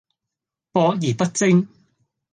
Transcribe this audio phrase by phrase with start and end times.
[0.71, 1.67] 博而不精